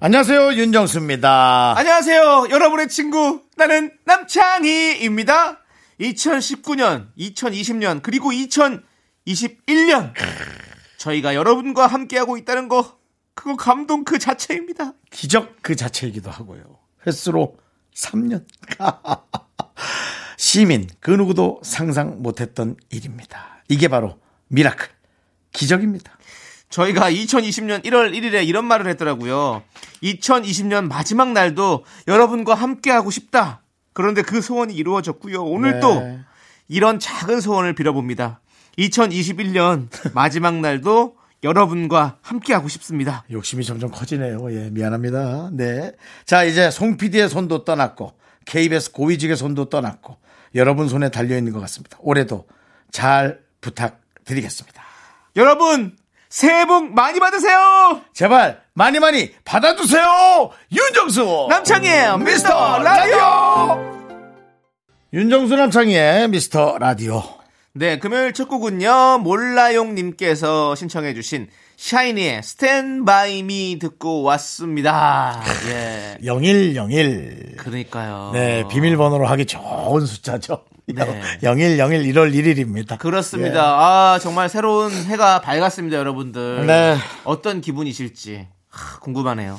[0.00, 1.74] 안녕하세요 윤정수입니다.
[1.76, 3.42] 안녕하세요, 여러분의 친구.
[3.56, 5.58] 나는 남창희입니다.
[6.00, 10.12] 2019년, 2020년, 그리고 2021년.
[10.98, 12.96] 저희가 여러분과 함께하고 있다는 거,
[13.34, 14.92] 그거 감동 그 자체입니다.
[15.10, 16.78] 기적 그 자체이기도 하고요.
[17.04, 17.56] 햇수로
[17.92, 18.44] 3년.
[20.38, 23.64] 시민 그 누구도 상상 못했던 일입니다.
[23.68, 24.88] 이게 바로 miracle
[25.52, 26.17] 기적입니다.
[26.70, 29.62] 저희가 2020년 1월 1일에 이런 말을 했더라고요.
[30.02, 33.62] 2020년 마지막 날도 여러분과 함께하고 싶다.
[33.92, 35.42] 그런데 그 소원이 이루어졌고요.
[35.42, 35.80] 오늘 네.
[35.80, 36.18] 또
[36.68, 38.40] 이런 작은 소원을 빌어봅니다.
[38.78, 43.24] 2021년 마지막 날도 여러분과 함께하고 싶습니다.
[43.30, 44.52] 욕심이 점점 커지네요.
[44.52, 45.50] 예, 미안합니다.
[45.52, 45.92] 네.
[46.24, 48.12] 자, 이제 송 PD의 손도 떠났고,
[48.44, 50.16] KBS 고위직의 손도 떠났고,
[50.54, 51.96] 여러분 손에 달려있는 것 같습니다.
[52.00, 52.46] 올해도
[52.90, 54.82] 잘 부탁드리겠습니다.
[55.36, 55.96] 여러분,
[56.28, 58.02] 새해 복 많이 받으세요!
[58.12, 60.50] 제발, 많이 많이 받아주세요!
[60.70, 61.46] 윤정수!
[61.48, 63.98] 남창희의 미스터 라디오!
[65.12, 67.22] 윤정수 남창희의 미스터 라디오.
[67.72, 75.40] 네, 금요일 첫 곡은요, 몰라용님께서 신청해주신 샤이니의 Stand By Me 듣고 왔습니다.
[75.68, 76.18] 예.
[76.20, 77.56] 0101.
[77.56, 78.32] 그러니까요.
[78.34, 80.64] 네, 비밀번호로 하기 좋은 숫자죠.
[80.94, 81.20] 네.
[81.42, 82.98] 0101 1월 1일입니다.
[82.98, 83.62] 그렇습니다.
[83.78, 86.66] 아, 정말 새로운 해가 밝았습니다, 여러분들.
[86.66, 86.96] 네.
[87.24, 89.58] 어떤 기분이실지 하, 궁금하네요.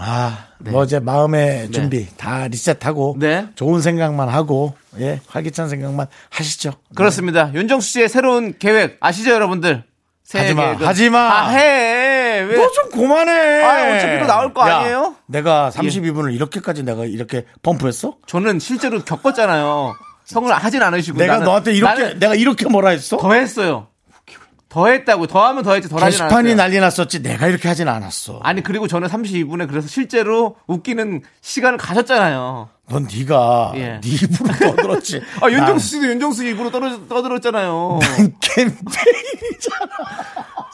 [0.00, 1.70] 아, 뭐 이제 마음의 네.
[1.70, 3.48] 준비 다 리셋하고 네.
[3.56, 6.72] 좋은 생각만 하고 예, 활기찬 생각만 하시죠.
[6.94, 7.52] 그렇습니다.
[7.52, 9.82] 윤정수 씨의 새로운 계획 아시죠, 여러분들?
[10.22, 11.18] 새해 하지 마, 계획은- 하지 마.
[11.18, 12.40] 아, 해.
[12.42, 12.56] 왜?
[12.56, 13.62] 너좀 그만해.
[13.64, 15.14] 아, 어차피 또 나올 거 야, 아니에요?
[15.16, 15.22] 예.
[15.26, 18.18] 내가 32분을 이렇게까지 내가 이렇게 펌프했어?
[18.26, 19.96] 저는 실제로 겪었잖아요.
[20.28, 21.18] 성을 하진 않으시고.
[21.18, 23.16] 내가 나는- 너한테 이렇게 내가 이렇게 뭐라 했어?
[23.16, 23.86] 더 했어요.
[24.68, 25.26] 더 했다고.
[25.28, 25.88] 더 하면 더 했지.
[25.88, 26.54] 덜 하진 않았어요.
[26.54, 27.22] 난리 났었지.
[27.22, 28.38] 내가 이렇게 하진 않았어.
[28.42, 32.68] 아니, 그리고 저는 32분에 그래서 실제로 웃기는 시간을 가졌잖아요.
[32.90, 33.98] 넌 네가 예.
[33.98, 35.22] 네 입으로 떠들었지.
[35.40, 37.98] 아, 윤정수 씨도 윤정수 입으로 떠들, 떠들었잖아요.
[38.02, 39.86] 난 캠페인이잖아.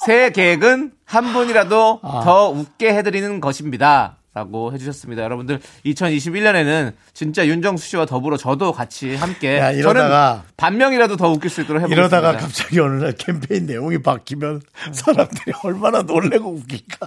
[0.05, 2.23] 새해 계획은 한 분이라도 아.
[2.25, 4.17] 더 웃게 해드리는 것입니다.
[4.35, 5.23] 라고 해주셨습니다.
[5.23, 9.59] 여러분들, 2021년에는 진짜 윤정수 씨와 더불어 저도 같이 함께.
[9.59, 12.19] 야, 이러다가- 반명이라도 더 웃길 수 있도록 해보겠습니다.
[12.19, 14.61] 이러다가 갑자기 어느 날 캠페인 내용이 바뀌면
[14.93, 17.07] 사람들이 얼마나 놀래고 웃길까.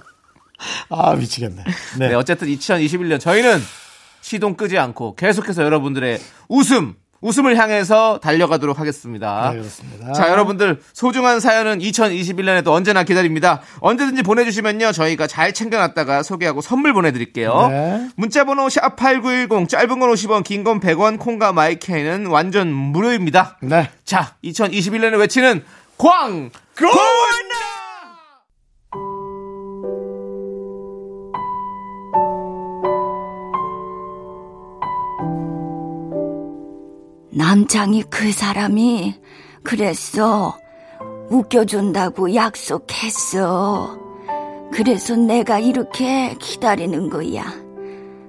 [0.88, 1.62] 아, 미치겠네.
[1.98, 2.08] 네.
[2.08, 3.58] 네, 어쨌든 2021년 저희는
[4.22, 6.18] 시동 끄지 않고 계속해서 여러분들의
[6.48, 9.50] 웃음, 웃음을 향해서 달려가도록 하겠습니다.
[9.50, 10.12] 네, 그렇습니다.
[10.12, 13.60] 자, 여러분들 소중한 사연은 2021년에도 언제나 기다립니다.
[13.80, 14.92] 언제든지 보내주시면요.
[14.92, 17.68] 저희가 잘 챙겨놨다가 소개하고 선물 보내드릴게요.
[17.70, 18.08] 네.
[18.16, 23.58] 문자번호 샵 8910 짧은 건 50원, 긴 건 100원, 콩과 마이케이는 완전 무료입니다.
[23.62, 23.90] 네.
[24.04, 25.64] 자, 2021년에 외치는
[25.96, 26.50] 광!
[37.38, 39.14] 남창이 그 사람이
[39.62, 40.58] 그랬어.
[41.30, 43.96] 웃겨준다고 약속했어.
[44.72, 47.44] 그래서 내가 이렇게 기다리는 거야.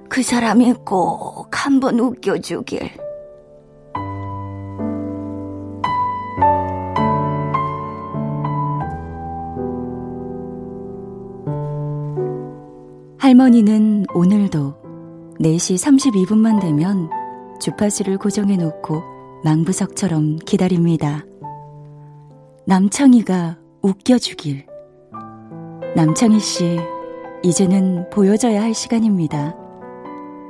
[0.08, 2.88] 그 사람이 꼭 한번 웃겨주길.
[13.18, 14.74] 할머니는 오늘도
[15.40, 17.10] 4시 32분만 되면
[17.60, 19.02] 주파수를 고정해 놓고
[19.44, 21.24] 망부석처럼 기다립니다.
[22.66, 24.66] 남창희가 웃겨주길.
[25.94, 26.78] 남창희 씨,
[27.42, 29.54] 이제는 보여줘야 할 시간입니다.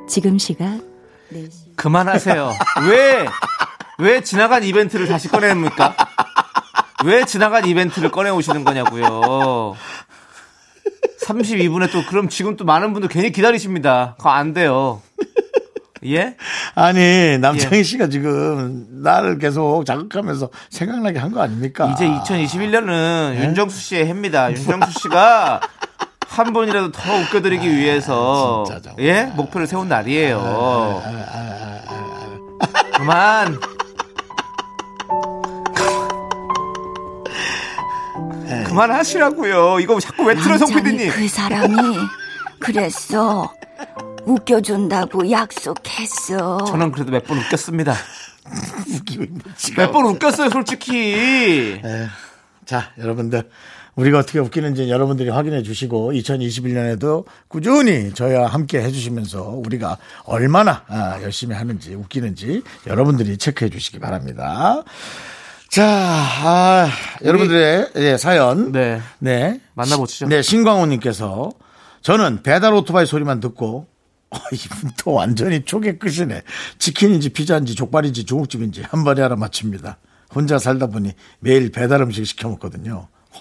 [0.09, 0.81] 지금 시각
[1.33, 1.77] 4시.
[1.77, 2.53] 그만하세요.
[2.89, 3.27] 왜,
[3.99, 5.95] 왜 지나간 이벤트를 다시 꺼내입니까?
[7.05, 9.75] 왜 지나간 이벤트를 꺼내오시는 거냐고요.
[11.25, 14.15] 32분에 또, 그럼 지금 또 많은 분들 괜히 기다리십니다.
[14.19, 15.01] 그거 안 돼요.
[16.07, 16.37] 예?
[16.75, 21.93] 아니, 남창희 씨가 지금 나를 계속 자극하면서 생각나게 한 거 아닙니까?
[21.95, 24.51] 이제 2021년은 윤정수 씨의 해입니다.
[24.57, 25.61] 윤정수 씨가
[26.29, 29.05] 한 번이라도 더 웃겨드리기 위해서 진짜 정말.
[29.05, 31.03] 예 목표를 세운 날이에요.
[32.95, 33.59] 그만.
[38.67, 39.81] 그만하시라고요.
[39.81, 41.11] 이거 자꾸 왜 틀어 송 남창이 PD님.
[41.13, 41.77] 그 사람이
[42.59, 43.53] 그랬어.
[44.31, 46.65] 웃겨준다고 약속했어.
[46.67, 47.95] 저는 그래도 몇 번 웃겼습니다.
[49.77, 51.81] 몇번 웃겼어요, 솔직히.
[51.85, 52.07] 에,
[52.65, 53.49] 자, 여러분들.
[53.97, 61.55] 우리가 어떻게 웃기는지 여러분들이 확인해 주시고 2021년에도 꾸준히 저희와 함께 해주시면서 우리가 얼마나 아, 열심히
[61.57, 64.85] 하는지 웃기는지 여러분들이 체크해 주시기 바랍니다.
[65.69, 66.89] 자, 아,
[67.25, 70.29] 여러분들의 예, 사연 네, 네 만나보시죠.
[70.29, 71.51] 네 신광호님께서
[72.01, 73.87] 저는 배달 오토바이 소리만 듣고
[74.31, 76.43] 어, 이분 또 완전히 초계 끝이네.
[76.79, 79.99] 치킨인지 피자인지 족발인지 중국집인지 한 번에 알아 맞춥니다.
[80.35, 83.09] 혼자 살다 보니 매일 배달 음식 시켜 먹거든요.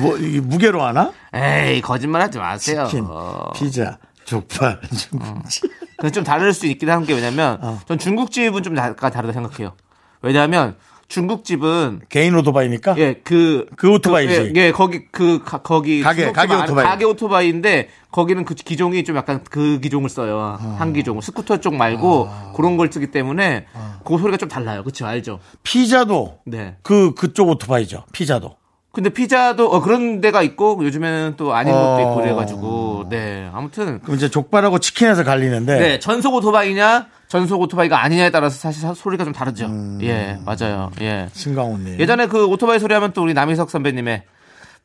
[0.00, 1.12] 뭐 이게 무게로 하나?
[1.34, 2.86] 에이 거짓말하지 마세요.
[2.88, 3.06] 치킨,
[3.54, 5.64] 피자, 족발, 중국집.
[6.02, 6.10] 어.
[6.10, 7.80] 좀 다를 수 있긴 한 게 왜냐면 어.
[7.86, 9.74] 전 중국집은 좀 다, 다르다 생각해요.
[10.20, 10.76] 왜냐하면
[11.12, 12.94] 중국집은 개인 오토바이니까?
[12.96, 13.66] 예, 그.
[13.76, 14.52] 그 오토바이지.
[14.52, 16.00] 그, 예, 예, 거기, 그, 가, 거기.
[16.00, 16.84] 가게, 가게 오토바이.
[16.86, 20.58] 가게 오토바이인데 거기는 그 기종이 좀 약간 그 기종을 써요.
[20.58, 20.76] 어.
[20.78, 21.20] 한 기종.
[21.20, 22.52] 스쿠터 쪽 말고 어.
[22.56, 24.00] 그런 걸 쓰기 때문에 어.
[24.06, 24.82] 그 소리가 좀 달라요.
[24.82, 25.38] 그렇죠 알죠?
[25.62, 26.38] 피자도.
[26.46, 26.76] 네.
[26.82, 28.04] 그, 그쪽 오토바이죠.
[28.12, 28.56] 피자도.
[28.92, 32.14] 근데 피자도 어, 그런 데가 있고 요즘에는 또 아닌 것도 있고 어.
[32.16, 38.58] 그래가지고 네 아무튼 그럼 이제 족발하고 치킨에서 갈리는데 네 전속 오토바이냐 전속 오토바이가 아니냐에 따라서
[38.58, 39.98] 사실 소리가 좀 다르죠 음.
[40.02, 41.98] 예 맞아요 예 신강호님.
[42.00, 44.24] 예전에 그 오토바이 소리하면 또 우리 남희석 선배님의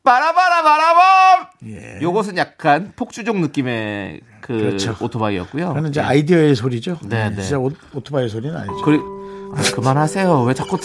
[0.04, 1.98] 빠라바라바라밤 예.
[2.00, 4.96] 요것은 약간 폭주종 느낌의 그 그렇죠.
[5.00, 6.04] 오토바이였고요 그는 이제 예.
[6.04, 6.96] 아이디어의 소리죠.
[7.02, 7.36] 네, 네.
[7.36, 7.42] 네.
[7.42, 7.70] 진짜 오,
[8.02, 8.80] 토바이 소리는 아니죠.
[8.82, 10.78] 그리 아, 그만하세요 왜 자꾸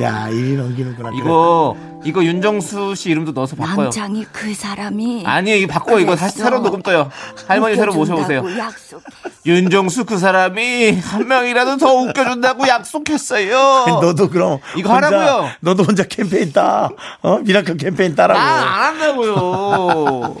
[0.00, 1.10] 야, 1위 넘기는구나.
[1.14, 3.84] 이거, 이거 윤정수 씨 이름도 넣어서 바꿔요.
[3.84, 5.22] 남창희 그 사람이.
[5.24, 6.00] 아니요, 이거 바꿔.
[6.00, 7.10] 이거 다시 새로 녹음 떠요.
[7.46, 8.38] 할머니 새로 모셔보세요.
[8.58, 9.00] 약속했어.
[9.46, 13.56] 윤정수 그 사람이 한 명이라도 더 웃겨준다고 약속했어요.
[14.02, 14.58] 너도 그럼.
[14.76, 15.50] 이거 혼자, 하라고요.
[15.60, 16.88] 너도 혼자 캠페인 따.
[17.22, 17.38] 어?
[17.38, 18.40] miracle 캠페인 따라고.
[18.40, 20.36] 아, 안 한다고요.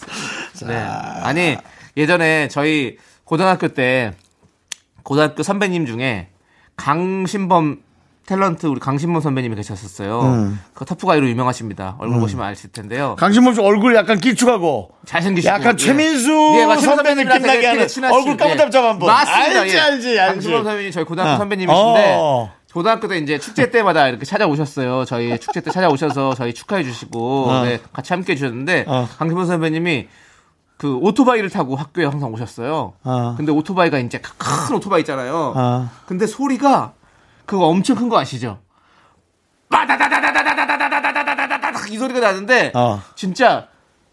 [0.66, 0.74] 네.
[0.74, 1.56] 아니,
[1.98, 4.14] 예전에 저희 고등학교 때
[5.02, 6.28] 고등학교 선배님 중에
[6.76, 7.84] 강신범
[8.26, 10.20] 탤런트 우리 강신문 선배님이 계셨었어요.
[10.22, 10.60] 음.
[10.74, 11.94] 그 터프가이로 유명하십니다.
[11.98, 12.20] 얼굴 음.
[12.20, 13.14] 보시면 아실 텐데요.
[13.16, 15.76] 강신문 씨 얼굴 약간 기축하고 잘생기시고 약간 예.
[15.76, 16.68] 최민수 예.
[16.68, 18.98] 예, 선배 느낌 나게 하는 얼굴 까무잡잡한 예.
[18.98, 19.06] 분.
[19.06, 19.54] 맞습니다.
[19.54, 19.58] 예.
[19.60, 20.32] 알지 알지 알지.
[20.32, 21.36] 강신문 선배님 저희 고등학교 아.
[21.38, 22.52] 선배님이신데 어.
[22.72, 25.04] 고등학교 때 이제 축제 때마다 이렇게 찾아오셨어요.
[25.06, 27.64] 저희 축제 때 찾아오셔서 저희 축하해 주시고 어.
[27.64, 29.08] 네, 같이 함께 해 주셨는데 어.
[29.18, 30.08] 강신문 선배님이
[30.76, 32.92] 그 오토바이를 타고 학교에 항상 오셨어요.
[33.04, 33.34] 어.
[33.36, 35.54] 근데 오토바이가 이제 큰 오토바이 있잖아요.
[35.56, 35.88] 어.
[36.06, 36.92] 근데 소리가
[37.46, 38.60] 그거 엄청 큰 거 아시죠?
[39.68, 43.00] 빠다다다다다다다다다다다다다다다 이 소리가 나는데 어.
[43.14, 43.68] 진짜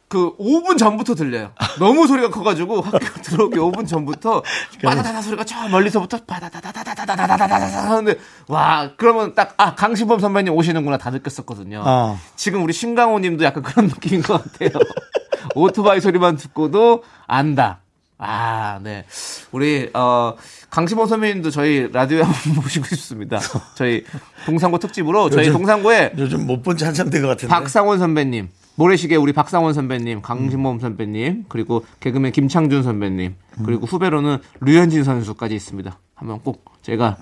[0.07, 1.51] 그 5분 전부터 들려요.
[1.59, 1.65] 어.
[1.79, 4.43] 너무 소리가 커가지고 학교 들어오기 5분 전부터
[4.83, 11.83] 빠다다다 소리가 저 멀리서부터 빠다다다다다다다다다다다 하는데 와 그러면 딱 아 강신범 선배님 오시는구나 다 느꼈었거든요.
[11.85, 12.19] 어.
[12.35, 13.45] 지금 우리 신강호님도 아, 네.
[13.47, 14.69] 약간 그런 느낌인 것 같아요.
[15.55, 17.79] 오토바이 소리만 듣고도 안다.
[18.17, 19.05] 아, 네.
[19.51, 20.35] 우리, 어,
[20.69, 23.39] 강신범 선배님도 저희 라디오에 한번 모시고 싶습니다.
[23.75, 24.03] 저희
[24.45, 27.49] 동상고 특집으로 저희 요즘- 동상고에 요즘 못 본 지 한참 된 것 같은데.
[27.53, 35.03] 박상원 선배님, 모래시계 우리 박상원 선배님, 강신범 선배님, 그리고 개그맨 김창준 선배님, 그리고 후배로는 류현진
[35.03, 35.99] 선수까지 있습니다.
[36.15, 37.17] 한번 꼭 제가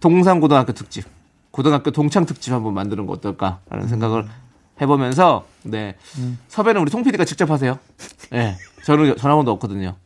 [0.00, 1.04] 동산고등학교 특집,
[1.50, 4.26] 고등학교 동창 특집 한번 만드는 거 어떨까라는 생각을
[4.80, 5.96] 해보면서 네
[6.48, 7.78] 섭외는 우리 송 PD가 직접 하세요.
[8.30, 9.96] 네, 저는 전화번호 없거든요.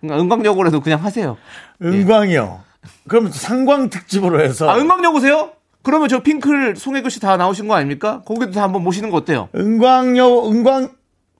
[0.00, 1.36] 그러니까 해도 그냥 하세요.
[1.82, 2.60] 은광이요.
[3.08, 5.50] 그럼 상광 특집으로 해서 아 은광역 오세요?
[5.82, 8.22] 그러면 저 핑클 송혜교 씨 다 나오신 거 아닙니까?
[8.24, 9.48] 거기도 다 한번 모시는 거 어때요?
[9.54, 10.90] 은광여 은광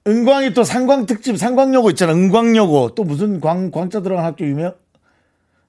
[0.07, 2.13] 은광이 또 상광 특집 상광여고 있잖아.
[2.13, 4.73] 은광여고 또 무슨 광 광자 들어간 학교 유명?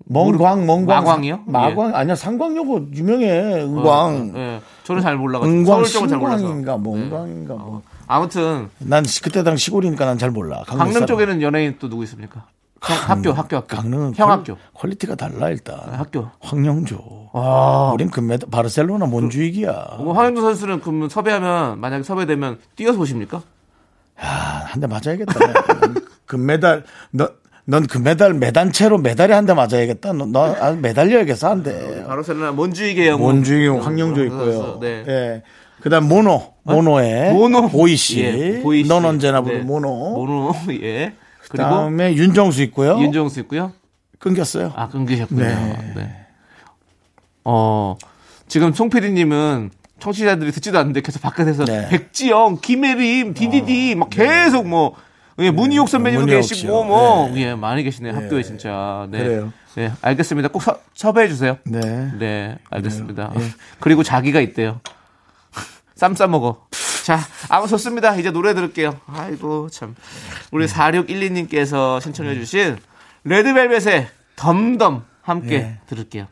[0.06, 1.40] 멍광 멍광 마광이요?
[1.47, 3.62] 마광 아니야 상광여고 유명해.
[3.62, 4.32] 은광.
[4.37, 6.09] 예, 저는 잘 몰라가지고 은광 서울.
[6.09, 7.82] 신광인가 멍광인가 뭐.
[8.06, 10.62] 아무튼 난 시- 그때 당 시골이니까 난 잘 몰라.
[10.66, 11.06] 강릉 강릉.
[11.06, 12.44] 쪽에는 연예인 또 누구 있습니까?
[12.85, 13.76] 형, 학교, 학교, 학교.
[13.76, 14.56] 강릉은 형 퀄- 학교.
[14.75, 15.78] 퀄리티가 달라 일단.
[15.92, 16.28] 학교.
[16.40, 17.30] 황영조.
[17.32, 17.92] 아.
[17.94, 19.99] 우린 금메달 바르셀로나 몬주익이야.
[19.99, 23.40] 뭐 황현주 선수는 그러면 섭외하면 만약에 섭외되면 뛰어서 오십니까?
[24.21, 24.26] 아,
[24.66, 25.32] 한대 맞아야겠다.
[25.80, 25.94] 넌
[26.26, 27.28] 금메달 너.
[27.64, 30.12] 넌 금메달 매단체로 메달에 한 대 맞아야겠다.
[30.14, 32.04] 너, 너 아, 매달려야겠어 한 대.
[32.04, 33.26] 바르셀로나 몬주익의 영웅.
[33.26, 34.78] 원주희 황영조 있고요.
[34.81, 35.04] 네.
[35.07, 35.42] 예.
[35.81, 37.69] 그다음 모노, 모노의 모노.
[37.71, 38.21] 보이 씨.
[38.21, 38.88] 예, 보이 씨.
[38.88, 39.64] 넌 언제나 부른 네.
[39.64, 39.88] 모노.
[40.14, 41.14] 모노, 예.
[41.49, 42.99] 그리고 그다음에 윤정수 있고요.
[43.00, 43.73] 윤정수 있고요.
[44.19, 44.73] 끊겼어요.
[44.76, 45.40] 아, 끊기셨군요.
[45.42, 45.92] 네.
[45.97, 46.16] 네.
[47.45, 47.97] 어,
[48.47, 51.88] 지금 송 PD님은 청취자들이 듣지도 않는데 계속 바깥에서 네.
[51.88, 54.95] 백지영, 김혜림, 디디디 막 계속 뭐
[55.38, 56.84] 예, 문희옥 선배님도 문희옥 계시고.
[56.84, 57.42] 뭐 네.
[57.42, 58.14] 예, 많이 계시네요.
[58.14, 59.06] 학교에 진짜.
[59.10, 59.18] 네.
[59.22, 59.52] 그래요.
[59.74, 60.48] 네, 알겠습니다.
[60.48, 61.58] 꼭 서, 섭외해 주세요.
[61.64, 61.80] 네.
[62.18, 63.32] 네, 알겠습니다.
[63.80, 64.80] 그리고 자기가 있대요.
[65.96, 66.66] 쌈 싸 먹어.
[67.04, 68.14] 자, 아무 좋습니다.
[68.16, 69.00] 이제 노래 들을게요.
[69.06, 69.96] 아이고, 참.
[70.52, 72.78] 우리 4612님께서 신청해 주신
[73.24, 75.78] 레드벨벳의 덤덤 함께 네.
[75.86, 76.26] 들을게요.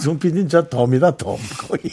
[0.00, 1.36] 송 PD는 저 덤이다, 덤.
[1.58, 1.92] 거의.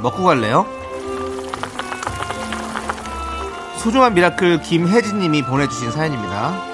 [0.00, 0.66] 먹고 갈래요?
[3.78, 6.68] 소중한 miracle 김혜진님이 보내주신 사연입니다.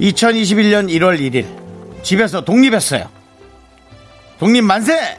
[0.00, 1.46] (2021년 1월 1일)
[2.02, 3.08] 집에서 독립했어요.
[4.38, 5.18] 독립 만세!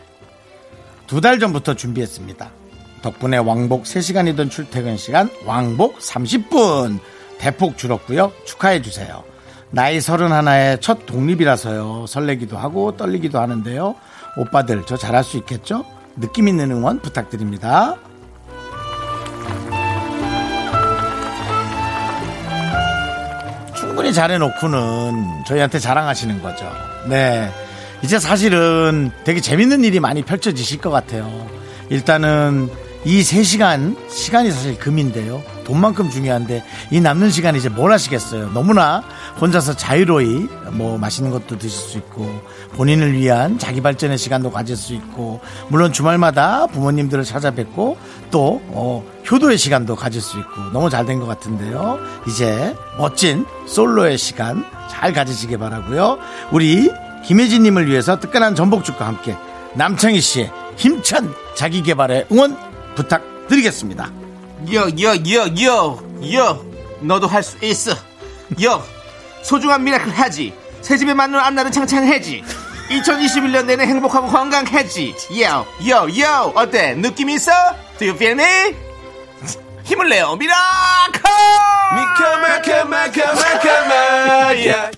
[1.07, 2.49] 두 달 전부터 준비했습니다.
[3.01, 6.99] 덕분에 왕복 3시간이던 출퇴근 시간 왕복 30분.
[7.37, 8.31] 대폭 줄었고요.
[8.45, 9.23] 축하해 주세요
[9.75, 13.95] 나이 31의 첫 독립이라서요 설레기도 하고 떨리기도 하는데요
[14.37, 15.83] 오빠들 저 잘할 수 있겠죠
[16.15, 17.97] 느낌 있는 응원 부탁드립니다
[23.75, 26.69] 충분히 잘해놓고는 저희한테 자랑하시는 거죠.
[27.07, 27.51] 네.
[28.01, 31.47] 이제 사실은 되게 재밌는 일이 많이 펼쳐지실 것 같아요.
[31.89, 32.69] 일단은
[33.05, 35.41] 이 3시간, 시간이 사실 금인데요.
[35.63, 38.49] 돈만큼 중요한데 이 남는 시간 이제 뭘 하시겠어요.
[38.51, 39.03] 너무나
[39.39, 42.25] 혼자서 자유로이 뭐 맛있는 것도 드실 수 있고
[42.73, 47.97] 본인을 위한 자기 발전의 시간도 가질 수 있고 물론 주말마다 부모님들을 찾아뵙고
[48.31, 51.99] 또 어, 효도의 시간도 가질 수 있고 너무 잘 된 것 같은데요.
[52.27, 56.17] 이제 멋진 솔로의 시간 잘 가지시기 바라고요.
[56.51, 56.89] 우리
[57.25, 59.35] 김혜진님을 위해서 뜨끈한 전복죽과 함께
[59.75, 62.57] 남창희 씨의 힘찬 자기 개발의 응원
[62.95, 64.11] 부탁드리겠습니다.
[64.73, 65.99] yo, yo, yo, yo,
[66.33, 66.65] yo.
[67.01, 67.91] 너도 할 수 있어.
[68.63, 68.81] yo.
[69.45, 70.53] 소중한 miracle 해지.
[70.81, 72.43] 새 집에 맞는 앞날은 창창해지.
[72.89, 75.15] 2021년 내내 행복하고 건강해지.
[75.41, 76.51] yo, yo, yo.
[76.55, 76.95] 어때?
[76.95, 77.51] 느낌 있어?
[77.99, 78.75] Do you feel me?
[79.83, 80.35] 힘을 내요.
[80.35, 81.21] miracle!
[81.95, 84.89] 미카마카마카마카마야.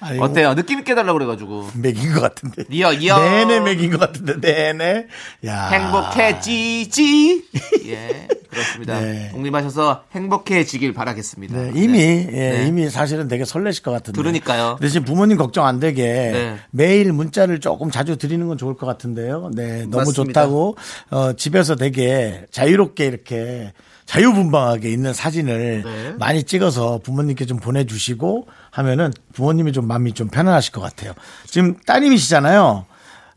[0.00, 0.54] 아이고, 어때요?
[0.56, 1.70] 느낌 있게 해달라고 그래가지고.
[1.74, 2.64] 맥인 것 같은데.
[2.80, 3.18] yo, yo.
[3.18, 5.06] 내내 맥인 것 같은데, 내내.
[5.46, 5.68] 야.
[5.68, 7.44] 행복해지지.
[7.86, 9.00] 예, 그렇습니다.
[9.00, 9.28] 네.
[9.32, 11.56] 독립하셔서 행복해지길 바라겠습니다.
[11.56, 12.28] 네, 이미, 네.
[12.32, 12.66] 예, 네.
[12.66, 14.18] 이미 사실은 되게 설레실 것 같은데.
[14.18, 14.78] 그러니까요.
[14.80, 16.56] 대신 부모님 걱정 안 되게 네.
[16.70, 19.50] 매일 문자를 조금 자주 드리는 건 좋을 것 같은데요.
[19.54, 20.42] 네, 너무 맞습니다.
[20.42, 20.76] 좋다고,
[21.10, 23.72] 어, 집에서 되게 자유롭게 이렇게
[24.06, 26.14] 자유분방하게 있는 사진을 네.
[26.18, 31.12] 많이 찍어서 부모님께 좀 보내주시고 하면은 부모님이 좀 마음이 좀 편안하실 것 같아요.
[31.46, 32.86] 지금 따님이시잖아요.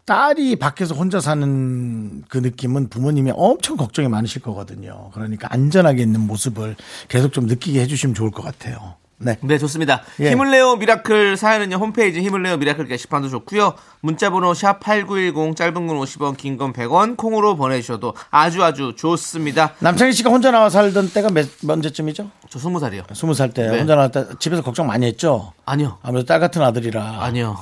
[0.10, 5.12] 딸이 밖에서 혼자 사는 그 느낌은 부모님이 엄청 걱정이 많으실 거거든요.
[5.14, 6.76] 그러니까 안전하게 있는 모습을
[7.10, 8.96] 계속 좀 느끼게 해주시면 좋을 것 같아요.
[9.20, 9.38] 네.
[9.42, 10.02] 네, 좋습니다.
[10.22, 10.32] 예.
[10.32, 16.38] 힘을 내요 miracle 사연은요, 홈페이지 힘을 내요 miracle 게시판도 좋고요 문자번호 샵8910, 짧은 건 50원,
[16.38, 19.76] 긴 건 100원, 콩으로 보내주셔도 아주 아주 좋습니다.
[19.80, 22.32] 남창희 씨가 혼자 나와 살던 때가 몇, 언제쯤이죠?
[22.50, 23.14] 저 20살이요.
[23.14, 23.78] 스무 살때 네.
[23.78, 25.54] 혼자 나왔을 때 집에서 걱정 많이 했죠?
[25.66, 26.00] 아니요.
[26.02, 27.18] 아무래도 딸 같은 아들이라.
[27.22, 27.58] 아니요.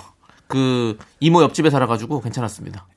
[0.48, 2.88] 그, 이모 옆집에 살아가지고 괜찮았습니다.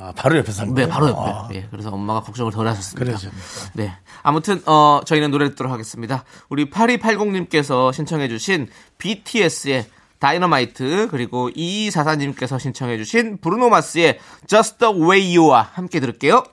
[0.00, 0.92] 아, 바로 옆에 사는 네, 거예요?
[0.92, 1.20] 바로 옆에.
[1.20, 3.04] 아, 예, 그래서 엄마가 걱정을 덜 하셨습니다.
[3.04, 3.40] 그러셨네요.
[3.74, 3.92] 네.
[4.22, 6.24] 아무튼, 어, 저희는 노래 듣도록 하겠습니다.
[6.48, 9.86] 우리 8280님께서 신청해주신 BTS의
[10.20, 16.44] 다이너마이트, 그리고 2244님께서 신청해주신 브루노마스의 Just the Way You와 함께 들을게요.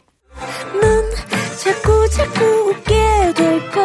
[0.82, 1.12] 넌
[1.58, 3.85] 자꾸 자꾸 웃게 될 거야.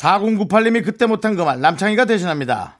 [0.00, 2.78] 4098님이 그때 못한 그 말, 남창희가 대신합니다.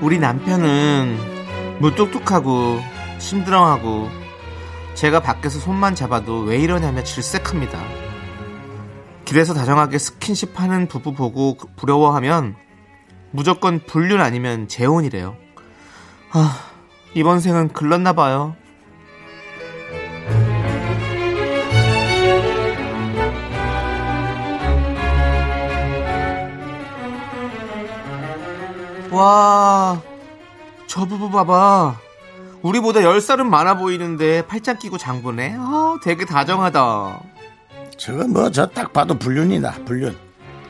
[0.00, 1.16] 우리 남편은
[1.80, 2.80] 무뚝뚝하고
[3.18, 4.08] 심드렁하고
[4.94, 7.80] 제가 밖에서 손만 잡아도 왜 이러냐며 질색합니다.
[9.24, 12.54] 길에서 다정하게 스킨십 하는 부부 보고 그- 부러워하면
[13.38, 15.36] 무조건 불륜 아니면 재혼이래요.
[16.30, 16.56] 아,
[17.14, 18.54] 이번 생은 글렀나 봐요.
[29.10, 30.00] 와,
[30.86, 31.96] 저 부부 봐봐.
[32.62, 35.56] 우리보다 열 살은 많아 보이는데 팔짱 끼고 장보네.
[35.58, 37.20] 아, 되게 다정하다.
[37.96, 40.16] 저거 뭐 저 딱 봐도 불륜이다, 불륜.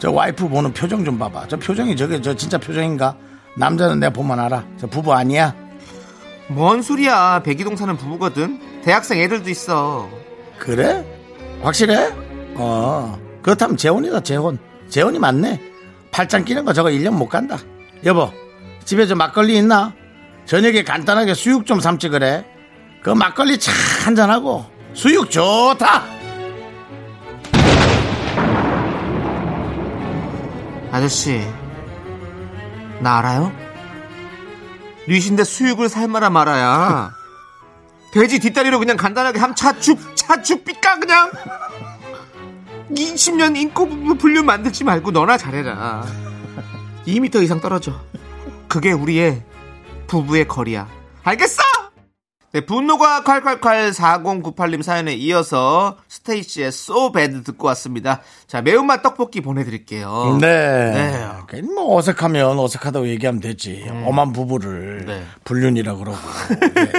[0.05, 1.49] 저 와이프 보는 표정 좀 봐봐.
[1.49, 3.17] 저 표정이 저게 저 진짜 표정인가?
[3.57, 4.63] 남자는 내가 보면 알아.
[4.79, 5.57] 저 부부 아니야?
[6.49, 7.41] 뭔 소리야.
[7.43, 8.83] 백이동 사는 부부거든.
[8.83, 10.07] 대학생 애들도 있어.
[10.59, 11.03] 그래?
[11.63, 12.13] 확실해?
[12.57, 13.19] 어.
[13.41, 14.59] 그렇다면 재혼이다 재혼.
[14.91, 15.59] 재혼이 맞네.
[16.11, 17.57] 팔짱 끼는 거 저거 1년 못 간다.
[18.05, 18.31] 여보
[18.85, 19.95] 집에 저 막걸리 있나?
[20.45, 22.45] 저녁에 간단하게 수육 좀 삶지 그래.
[23.03, 23.73] 그 막걸리 차
[24.05, 26.05] 한잔하고 수육 좋다
[30.95, 31.45] 아저씨,
[33.01, 33.53] 나 알아요?
[35.09, 37.11] 뉘신데 수육을 삶아라 말아야.
[38.13, 41.33] 돼지 뒷다리로 그냥 간단하게 함 차죽, 차죽 삐까 그냥.
[42.93, 46.07] 20년 인코 불륜 만들지 말고 너나 잘해라.
[47.09, 48.01] 2m 이상 떨어져.
[48.69, 49.43] 그게 우리의
[50.07, 50.87] 부부의 거리야.
[51.25, 51.61] 알겠어?
[52.55, 58.21] 네, 분노가 콸콸콸 4098님 사연에 이어서 스테이시의 So Bad 듣고 왔습니다.
[58.47, 60.39] 자, 매운맛 떡볶이 보내드릴게요.
[60.41, 60.93] 네.
[61.51, 61.63] 네.
[61.63, 63.85] 뭐 어색하면 어색하다고 얘기하면 되지.
[64.05, 65.25] 엄한 부부를 네.
[65.43, 66.17] 불륜이라 그러고,
[66.77, 66.93] 네.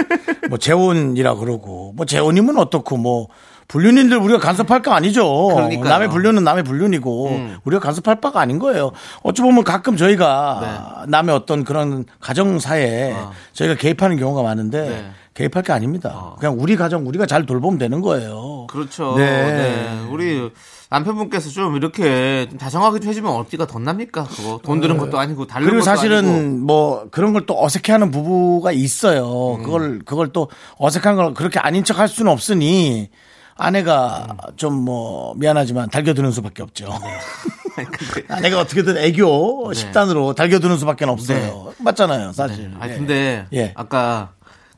[0.50, 3.28] 뭐 재혼이라 그러고, 뭐 재혼이면 어떻고, 뭐
[3.68, 5.24] 불륜인들 우리가 간섭할 거 아니죠.
[5.54, 5.86] 그러니까요.
[5.86, 5.88] 음.
[5.88, 8.92] 남의 불륜은 남의 불륜이고 우리가 간섭할 바가 아닌 거예요.
[9.22, 13.12] 어찌 보면 가끔 저희가 남의 어떤 그런 가정사에 네.
[13.12, 13.32] 어.
[13.54, 15.10] 저희가 개입하는 경우가 많은데 네.
[15.36, 16.34] 개입할 게 아닙니다.
[16.38, 18.66] 그냥 우리 가정 우리가 잘 돌보면 되는 거예요.
[18.68, 19.14] 그렇죠.
[19.16, 19.24] 네.
[19.24, 20.06] 네.
[20.10, 20.50] 우리
[20.90, 24.24] 남편분께서 좀 이렇게 좀 다정하게 좀 해주면 어디가 더 납니까?
[24.24, 26.64] 그거 돈 드는 것도 아니고 다른 그리고 것도 사실은 아니고.
[26.66, 29.54] 뭐 그런 걸 또 어색해하는 부부가 있어요.
[29.56, 29.62] 음.
[29.62, 33.08] 그걸 그걸 또 어색한 걸 그렇게 아닌 척 할 수는 없으니
[33.56, 34.36] 아내가 음.
[34.56, 36.88] 좀뭐 미안하지만 달겨드는 수밖에 없죠.
[37.76, 39.74] 근데, 아내가 어떻게든 애교 네.
[39.78, 41.72] 식단으로 달겨드는 수밖에 없어요.
[41.78, 42.72] 맞잖아요, 사실.
[42.80, 42.96] 아니 예.
[42.96, 43.72] 근데 예.
[43.76, 44.32] 아까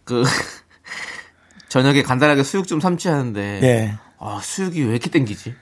[0.09, 0.23] 그
[1.69, 3.95] 저녁에 간단하게 수육 좀 삼치 하는데 예.
[4.19, 5.55] 아 수육이 왜 이렇게 땡기지?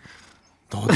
[0.70, 0.86] 너도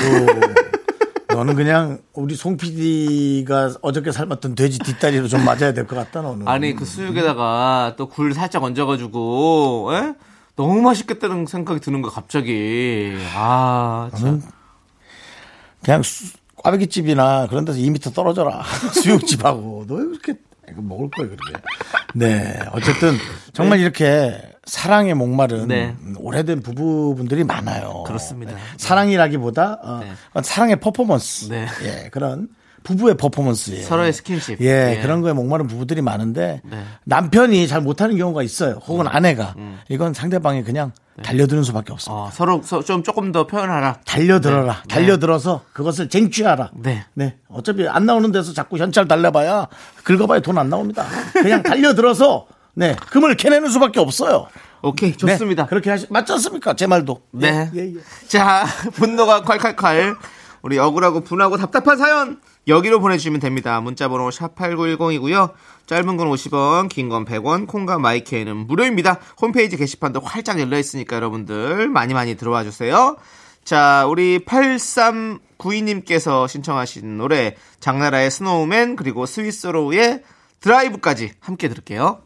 [1.29, 6.47] 너는 그냥 우리 송 PD가 어저께 삶았던 돼지 뒷다리로 좀 맞아야 될 것 같다 너는.
[6.49, 10.15] 아니 그 수육에다가 또 굴 살짝 얹어가지고 에?
[10.57, 14.43] 너무 맛있겠다는 생각이 드는 거 갑자기 아 참.
[15.85, 18.63] 그냥 수- 꽈배기집이나 그런 데서 2미터 떨어져라.
[19.03, 19.87] 수육집하고.
[19.89, 20.35] 너 왜 그렇게
[20.89, 21.53] 먹을 거야, 그렇게.
[22.15, 22.59] 네.
[22.73, 23.17] 어쨌든
[23.53, 25.97] 정말 이렇게 사랑에 목마른 네.
[26.17, 28.05] 오래된 부부분들이 많아요.
[28.07, 28.55] 그렇습니다.
[28.77, 30.43] 사랑이라기보다 어, 네.
[30.43, 31.49] 사랑의 퍼포먼스.
[31.49, 31.67] 네.
[31.83, 32.49] 예, 그런
[32.83, 33.87] 부부의 퍼포먼스예요.
[33.87, 34.61] 서로의 스킨십.
[34.63, 35.03] 예, 예.
[35.03, 36.77] 그런 거에 목마른 부부들이 많은데 네.
[36.77, 36.87] 음.
[37.05, 38.81] 남편이 잘 못하는 경우가 있어요.
[38.87, 39.55] 혹은 아내가
[39.89, 42.23] 이건 상대방이 그냥 달려드는 수밖에 없습니다.
[42.23, 43.99] 어, 서로 서- 좀 조금 더 표현하라.
[44.07, 44.73] 달려들어라.
[44.89, 44.95] 네.
[44.95, 46.71] 달려들어서 그것을 쟁취하라.
[46.75, 47.05] 네.
[47.13, 47.37] 네.
[47.49, 49.69] 어차피 안 나오는 데서 자꾸 현찰 달래봐야
[50.05, 51.05] 긁어봐야 돈 안 나옵니다.
[51.35, 54.47] 그냥 달려들어서 네 금을 캐내는 수밖에 없어요.
[54.83, 55.65] 오케이 좋습니다.
[55.65, 56.73] 네, 그렇게 하시 맞지 않습니까?
[56.75, 57.21] 제 말도.
[57.33, 57.71] 네.
[57.75, 58.27] 예, 예, 예.
[58.29, 58.65] 자,
[58.95, 60.17] 분노가 콸콸콸.
[60.63, 63.81] 우리 억울하고 분하고 답답한 사연 여기로 보내주시면 됩니다.
[63.81, 65.53] 문자번호 샵8910이고요.
[65.87, 69.19] 짧은 건 50원, 긴 건 100원, 콩과 마이크에는 무료입니다.
[69.41, 73.17] 홈페이지 게시판도 활짝 열려 있으니까 여러분들 많이 많이 들어와 주세요.
[73.65, 80.23] 자, 우리 8392님께서 신청하신 노래 장나라의 Snowman 그리고 스윗소로우의
[80.61, 82.23] 드라이브까지 함께 들을게요.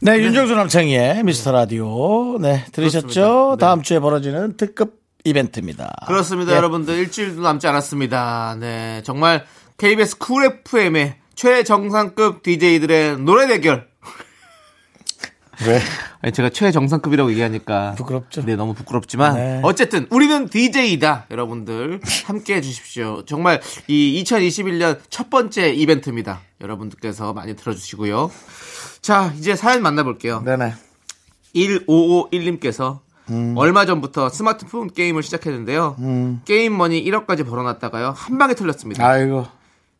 [0.00, 2.38] 네, 윤정수 남창희의 미스터 라디오.
[2.38, 3.56] 네, 들으셨죠?
[3.56, 3.60] 네.
[3.60, 5.92] 다음 주에 벌어지는 특급 이벤트입니다.
[6.06, 6.56] 그렇습니다, 예.
[6.56, 6.94] 여러분들.
[6.98, 8.56] 일주일도 남지 않았습니다.
[8.58, 9.02] 네.
[9.04, 9.44] 정말
[9.78, 13.88] KBS 쿨 FM의 최정상급 DJ들의 노래 대결.
[15.66, 15.80] 왜?
[16.20, 17.94] 아니, 제가 최정상급이라고 얘기하니까.
[17.96, 18.44] 부끄럽죠?
[18.44, 19.34] 네, 너무 부끄럽지만.
[19.34, 19.60] 네.
[19.64, 21.26] 어쨌든, 우리는 DJ이다.
[21.30, 22.00] 여러분들.
[22.26, 23.24] 함께 해 주십시오.
[23.26, 26.40] 정말 이 2021년 첫 번째 이벤트입니다.
[26.60, 28.30] 여러분들께서 많이 들어 주시고요.
[29.00, 30.42] 자, 이제 사연 만나 볼게요.
[30.44, 30.74] 네네.
[31.56, 33.54] 1551님께서 음.
[33.56, 35.96] 얼마 전부터 스마트폰 게임을 시작했는데요.
[36.44, 38.10] 게임 머니 1억까지 벌어놨다가요.
[38.16, 39.06] 한 방에 털렸습니다.
[39.06, 39.46] 아이고.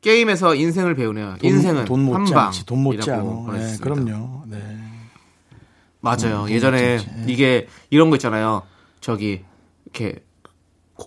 [0.01, 1.37] 게임에서 인생을 배우네요.
[1.41, 2.67] 돈- 인생은 돈한 못지.
[2.67, 3.23] 돈 못지 않아.
[3.53, 4.43] 네, 그럼요.
[4.47, 4.59] 네.
[6.01, 6.47] 맞아요.
[6.51, 8.63] 예전에 이게 이런 거 있잖아요.
[9.01, 9.45] 저기
[9.85, 10.23] 이렇게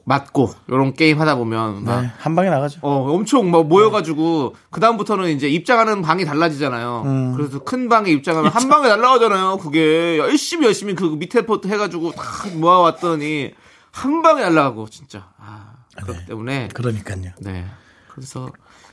[0.04, 2.80] 맞고 이런 게임 하다 보면 막 네, 한 방에 나가죠.
[2.82, 7.04] 어, 엄청 막 모여 가지고, 그다음부터는 이제 입장하는 방이 달라지잖아요.
[7.06, 7.34] 음.
[7.36, 9.58] 그래서 큰 방에 입장하면 한 방에 날라가잖아요.
[9.58, 12.24] 그게 열심히 열심히 그 밑에 포트 해 가지고 다
[12.56, 13.54] 모아 왔더니
[13.92, 15.30] 한 방에 날라가고, 진짜.
[15.38, 16.26] 아, 그렇기 네.
[16.26, 16.68] 때문에.
[16.74, 17.32] 그러니까요.
[17.40, 17.66] 네.
[18.10, 18.50] 그래서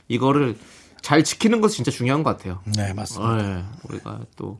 [0.07, 0.57] 이거를
[1.01, 2.61] 잘 지키는 것이 진짜 중요한 것 같아요.
[2.75, 3.35] 네, 맞습니다.
[3.37, 4.59] 네, 우리가 또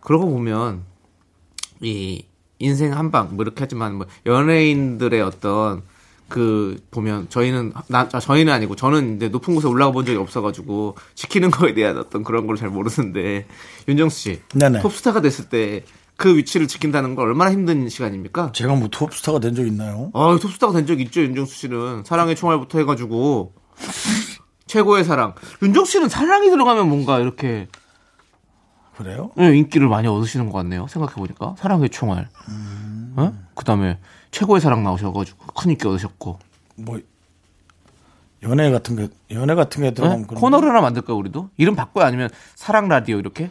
[0.00, 0.84] 그러고 보면
[1.80, 2.26] 이
[2.58, 5.82] 인생 한방 뭐 이렇게 하지만 뭐 연예인들의 어떤
[6.28, 10.96] 그 보면 저희는 나 아, 저희는 아니고 저는 이제 높은 곳에 올라가 본 적이 없어가지고
[11.14, 13.46] 지키는 거에 대한 어떤 그런 걸 잘 모르는데
[13.88, 14.80] 윤정수 씨 네네.
[14.80, 15.84] 톱스타가 됐을 때
[16.16, 18.52] 그 위치를 지킨다는 건 얼마나 힘든 시간입니까?
[18.52, 20.12] 제가 뭐 톱스타가 된 적 있나요?
[20.14, 22.04] 아, 톱스타가 된 적 있죠, 윤정수 씨는.
[22.04, 23.52] 사랑의 총알부터 해가지고.
[24.66, 25.34] 최고의 사랑.
[25.60, 27.66] 윤정수 씨는 사랑이 들어가면 뭔가 이렇게
[28.96, 29.30] 그래요?
[29.40, 30.86] 예, 인기를 많이 얻으시는 것 같네요.
[30.86, 31.54] 생각해 보니까.
[31.58, 32.28] 사랑의 총알.
[33.16, 33.32] 어?
[33.54, 33.98] 그 다음에
[34.30, 36.38] 최고의 사랑 나오셔가지고 큰 인기 얻으셨고.
[36.76, 37.00] 뭐
[38.42, 39.90] 연애 같은 게 연애 같은 게 예?
[39.92, 41.50] 들어가면 그런 코너를 하나 만들까요, 우리도?
[41.56, 42.04] 이름 바꿔요?
[42.04, 43.50] 아니면 사랑 라디오 이렇게?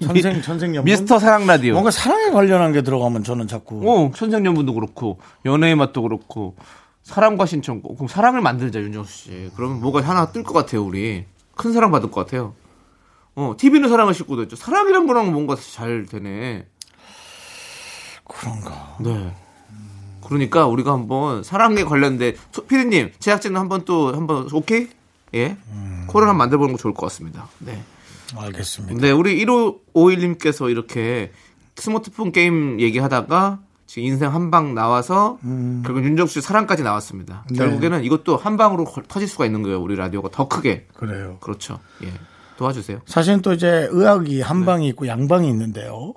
[0.00, 1.74] 천생 천생연분 미스터 사랑 라디오.
[1.74, 6.56] 뭔가 사랑에 관련한 게 들어가면 저는 자꾸 어, 천생연분도 그렇고, 연애의 맛도 그렇고,
[7.04, 7.96] 사랑과 신청곡.
[7.96, 9.50] 그럼 사랑을 만들자, 윤정수 씨.
[9.56, 11.24] 그러면 뭐가 하나 뜰 것 같아요, 우리.
[11.54, 12.54] 큰 사랑 받을 것 같아요.
[13.34, 14.56] 어, TV는 사랑을 싣고도 있죠.
[14.56, 16.66] 사랑이란 거랑 뭔가 잘 되네.
[18.28, 18.96] 그런가.
[19.00, 19.34] 네.
[20.24, 24.88] 그러니까 우리가 한번 사랑에 관련된, 소- 피디님, 제작진은 한번 또, 한번, 오케이?
[25.34, 25.56] 예?
[26.06, 27.48] 코를 한번 만들어보는 거 좋을 것 같습니다.
[27.58, 27.82] 네.
[28.36, 29.00] 알겠습니다.
[29.00, 31.32] 네, 우리 1551님께서 이렇게
[31.76, 35.38] 스마트폰 게임 얘기하다가 지금 인생 한 방 나와서
[35.84, 37.44] 결국 윤정수 씨 사랑까지 나왔습니다.
[37.50, 37.58] 네.
[37.58, 39.80] 결국에는 이것도 한 방으로 걸- 터질 수가 있는 거예요.
[39.82, 40.86] 우리 라디오가 더 크게.
[40.94, 41.36] 그래요.
[41.40, 41.78] 그렇죠.
[42.04, 42.12] 예.
[42.62, 43.00] 도와주세요.
[43.06, 44.42] 사실은 또 이제 의학이 네.
[44.42, 46.14] 한 방이 있고 양방이 있는데요.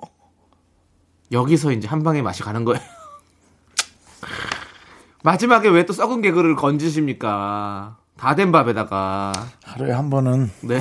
[1.32, 2.80] 여기서 이제 한 방에 맛이 가는 거예요.
[5.24, 7.96] 마지막에 왜 또 썩은 개그를 건지십니까?
[8.16, 9.32] 다 된 밥에다가.
[9.64, 10.78] 하루에 한 번은 네.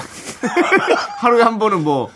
[1.17, 2.11] 하루에 한 번은 뭐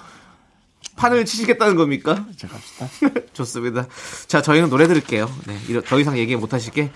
[0.96, 2.26] 판을 치시겠다는 겁니까?
[2.38, 2.86] 자 갑시다.
[3.34, 3.88] 좋습니다.
[4.28, 5.28] 자, 저희는 노래 들을게요.
[5.48, 6.92] 네, 더 이상 얘기 못 하시게.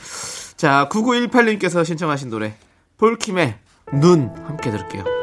[0.56, 2.56] 자, 9918님께서 신청하신 노래
[2.98, 3.58] 폴킴의
[3.94, 5.23] 눈 함께 들을게요.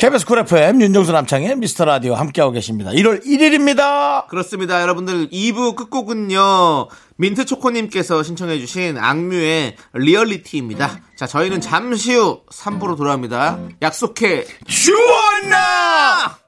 [0.00, 2.90] KBS 쿨 FM 윤정수 남창희의 미스터 라디오 함께하고 계십니다.
[2.90, 4.26] 1월 1일입니다.
[4.28, 4.80] 그렇습니다.
[4.80, 6.88] 여러분들 2부 끝곡은요.
[7.18, 11.02] 민트 초코님께서 신청해주신 악뮤의 Reality입니다.
[11.16, 13.58] 자, 저희는 잠시 후 3부로 돌아옵니다.
[13.82, 16.38] 약속해 주원나!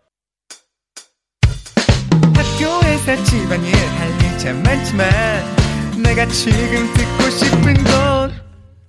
[2.34, 5.10] 학교에서 집안일 할일참 많지만
[6.02, 8.32] 내가 지금 듣고 싶은 건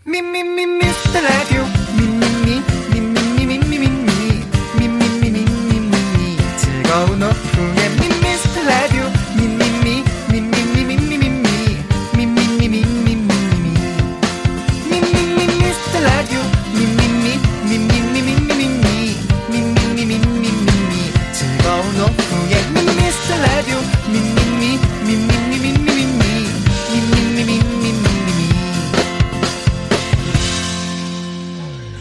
[0.06, 1.83] 미미미 미스터 라디오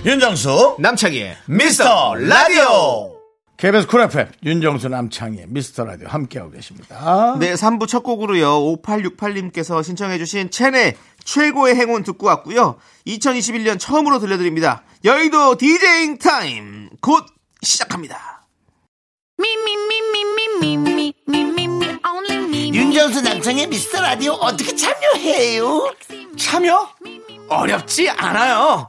[0.05, 3.13] 윤정수 남창희의 미스터 라디오.
[3.57, 7.37] KBS 쿨 FM 윤정수 남창희의 미스터 라디오 함께하고 계십니다.
[7.39, 12.79] 네 3부 첫 곡으로요 5868님께서 신청해 주신 첸의 최고의 행운 듣고 왔고요.
[13.07, 14.83] 2021년 처음으로 들려드립니다.
[15.05, 16.91] 여의도 디제잉 타임.
[17.01, 17.25] 곧
[17.63, 18.43] 시작합니다.
[22.75, 25.95] 윤정수 남창희의 미스터 라디오 어떻게 참여해요?
[26.37, 26.89] 참여?
[27.49, 28.89] 어렵지 않아요.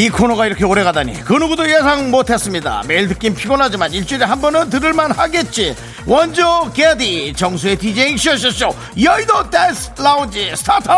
[0.00, 2.82] 이 코너가 이렇게 오래 가다니 그 누구도 예상 못했습니다.
[2.88, 5.76] 매일 듣긴 피곤하지만 일주일에 한 번은 들을만 하겠지.
[6.06, 10.88] 원조 게디 정수의 디제잉 쇼쇼쇼 여의도 댄스 라운지 스타트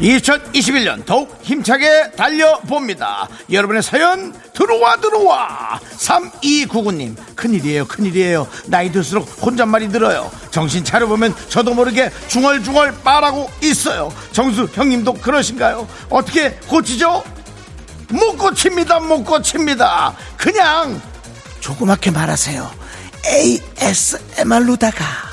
[0.00, 3.28] 2021년 더욱 힘차게 달려봅니다.
[3.50, 5.78] 여러분의 사연 들어와 들어와.
[5.98, 8.48] 3299님 큰일이에요 큰일이에요.
[8.66, 10.30] 나이 들수록 혼잣말이 늘어요.
[10.50, 14.12] 정신 차려보면 저도 모르게 중얼중얼 말하고 있어요.
[14.32, 15.86] 정수 형님도 그러신가요?
[16.08, 17.22] 어떻게 고치죠?
[18.08, 20.14] 못 고칩니다 못 고칩니다.
[20.36, 21.00] 그냥
[21.60, 22.70] 조그맣게 말하세요.
[23.26, 25.29] ASMR로다가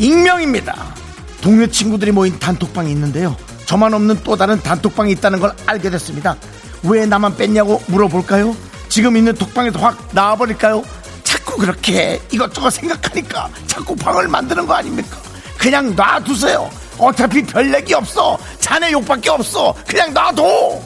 [0.00, 0.94] 익명입니다.
[1.42, 3.36] 동네 친구들이 모인 단톡방이 있는데요.
[3.66, 6.36] 저만 없는 또 다른 단톡방이 있다는 걸 알게 됐습니다.
[6.82, 8.56] 왜 나만 뺐냐고 물어볼까요?
[8.88, 10.82] 지금 있는 톡방에도 확 나와버릴까요?
[11.22, 15.18] 자꾸 그렇게 이것저것 생각하니까 자꾸 방을 만드는 거 아닙니까?
[15.58, 16.70] 그냥 놔두세요.
[16.96, 18.38] 어차피 별 얘기 없어.
[18.58, 19.74] 자네 욕밖에 없어.
[19.86, 20.82] 그냥 놔둬.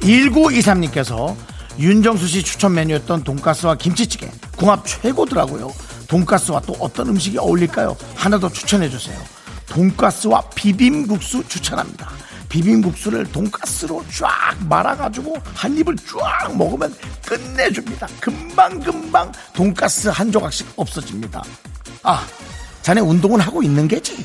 [0.00, 1.36] 1923님께서
[1.78, 5.72] 윤정수 씨 추천 메뉴였던 돈가스와 김치찌개 궁합 최고더라고요.
[6.08, 7.96] 돈가스와 또 어떤 음식이 어울릴까요?
[8.14, 9.18] 하나 더 추천해 주세요.
[9.68, 12.10] 돈가스와 비빔국수 추천합니다.
[12.48, 16.94] 비빔국수를 돈가스로 쫙 말아가지고 한 입을 쫙 먹으면
[17.26, 18.06] 끝내줍니다.
[18.20, 21.42] 금방금방 돈가스 한 조각씩 없어집니다.
[22.04, 22.24] 아,
[22.82, 24.24] 자네 운동은 하고 있는 게지?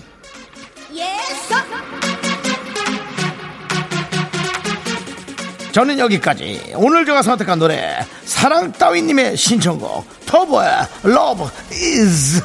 [5.71, 6.73] 저는 여기까지.
[6.75, 10.69] 오늘 제가 선택한 노래 사랑 따위님의 신청곡 터보의
[11.05, 12.43] Love Is.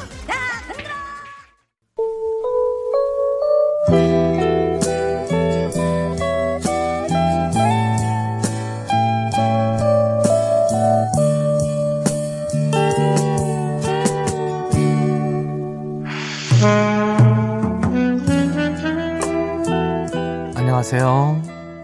[20.55, 21.41] 안녕하세요.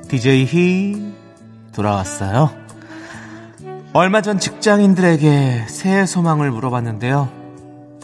[0.08, 0.93] DJ 히
[1.74, 2.52] 돌아왔어요.
[3.94, 7.30] 얼마 전 직장인들에게 새해 소망을 물어봤는데요.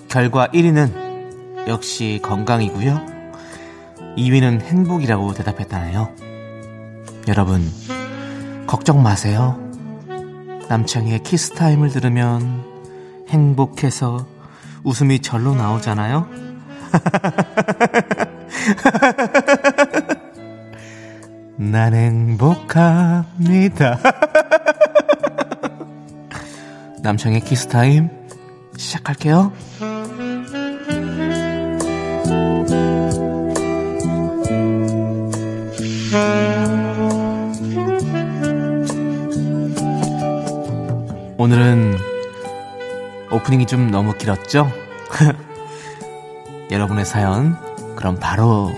[0.07, 3.01] 결과 1위는 역시 건강이고요.
[4.17, 6.09] 2위는 행복이라고 대답했다네요.
[7.27, 7.67] 여러분,
[8.67, 9.59] 걱정 마세요.
[10.67, 12.63] 남창희의 키스타임을 들으면
[13.29, 14.27] 행복해서
[14.83, 16.27] 웃음이 절로 나오잖아요.
[21.61, 23.99] 난 행복합니다.
[27.03, 28.09] 남창의 키스타임
[28.77, 29.51] 시작할게요.
[41.37, 41.97] 오늘은
[43.31, 44.71] 오프닝이 좀 너무 길었죠?
[46.71, 47.57] 여러분의 사연
[47.97, 48.71] 그럼 바로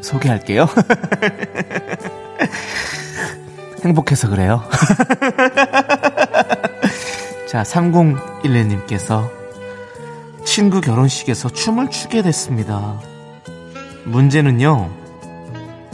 [0.00, 0.66] 소개할게요.
[3.84, 4.62] 행복해서 그래요.
[7.48, 9.28] 자, 3011님께서
[10.44, 13.00] 친구 결혼식에서 춤을 추게 됐습니다.
[14.04, 14.90] 문제는요,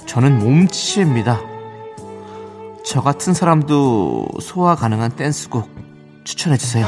[0.07, 1.41] 저는 몸치입니다.
[2.85, 5.69] 저 같은 사람도 소화 가능한 댄스곡
[6.25, 6.87] 추천해주세요.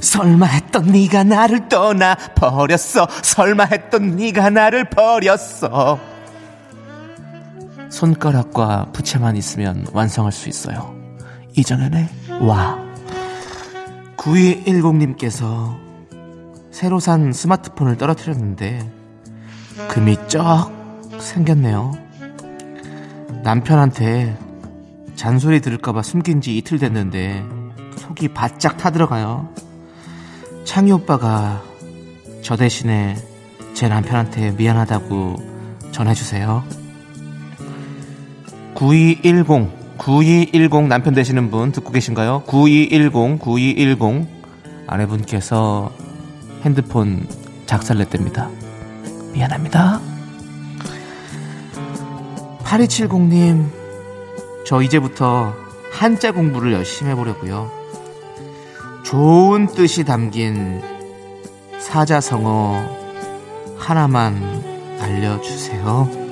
[0.00, 3.08] 설마 했던 네가 나를 떠나 버렸어.
[3.22, 5.98] 설마 했던 네가 나를 버렸어.
[7.94, 10.96] 손가락과 부채만 있으면 완성할 수 있어요.
[11.56, 12.08] 이정현의
[12.40, 12.76] 와.
[14.16, 15.78] 9210님께서
[16.72, 18.90] 새로 산 스마트폰을 떨어뜨렸는데
[19.90, 20.72] 금이 쩍
[21.20, 21.92] 생겼네요.
[23.44, 24.36] 남편한테
[25.14, 27.44] 잔소리 들을까봐 숨긴 지 이틀 됐는데
[27.98, 29.50] 속이 바짝 타들어가요.
[30.64, 31.62] 창희 오빠가
[32.42, 33.14] 저 대신에
[33.74, 35.36] 제 남편한테 미안하다고
[35.92, 36.83] 전해주세요.
[38.74, 42.42] 9210, 9210 남편 되시는 분 듣고 계신가요?
[42.46, 44.26] 9210, 9210
[44.86, 45.92] 아내분께서
[46.62, 47.26] 핸드폰
[47.66, 48.50] 작살냈답니다.
[49.32, 50.00] 미안합니다.
[52.64, 53.68] 8270님,
[54.66, 55.54] 저 이제부터
[55.92, 57.70] 한자 공부를 열심히 해보려고요.
[59.04, 60.82] 좋은 뜻이 담긴
[61.78, 62.82] 사자성어
[63.76, 64.42] 하나만
[65.00, 66.23] 알려주세요.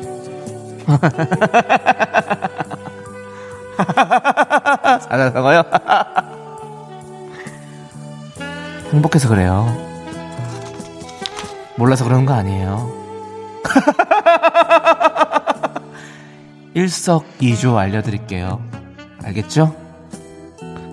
[5.00, 5.62] 사자성어요?
[8.92, 9.66] 행복해서 그래요.
[11.76, 12.90] 몰라서 그러는 거 아니에요.
[16.74, 18.60] 일석이조 알려드릴게요.
[19.24, 19.74] 알겠죠?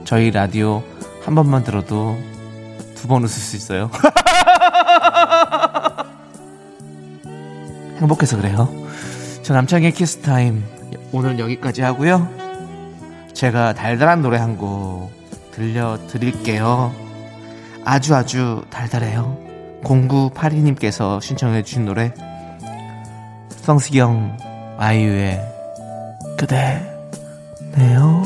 [0.06, 0.82] 저희 라디오
[1.26, 2.18] 한 번만 들어도
[2.96, 3.90] 두 번 웃을 수 있어요.
[8.00, 8.70] 행복해서 그래요.
[9.50, 10.64] 저 남창희의 키스타임
[11.12, 12.30] 오늘 여기까지 하고요.
[13.34, 15.10] 제가 달달한 노래 한 곡
[15.54, 16.94] 들려드릴게요.
[17.84, 19.40] 아주 아주 달달해요.
[19.84, 22.14] 0982님께서 신청해 주신 노래
[23.50, 24.38] 성시경
[24.78, 25.42] 아이유의
[26.38, 26.84] 그대
[27.76, 28.22] 네요.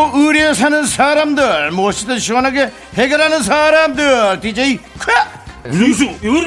[0.00, 5.70] 그리고 의뢰 사는 사람들 무엇이든 시원하게 해결하는 사람들 DJ 쾌!
[5.70, 6.46] 윤수 요르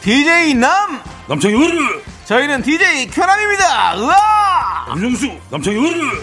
[0.00, 1.02] DJ 남!
[1.28, 3.98] 남창희 요르 저희는 DJ 쾌남입니다.
[3.98, 4.96] 으아!
[4.96, 6.22] 윤수 남창희 요르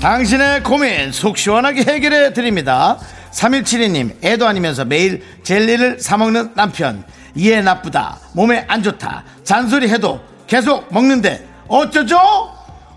[0.00, 2.98] 당신의 고민 속 시원하게 해결해 드립니다.
[3.30, 7.04] 3172님 애도 아니면서 매일 젤리를 사먹는 남편.
[7.36, 8.18] 이해 나쁘다.
[8.32, 9.22] 몸에 안 좋다.
[9.44, 12.18] 잔소리 해도 계속 먹는데 어쩌죠?